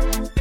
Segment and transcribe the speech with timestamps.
[0.00, 0.39] you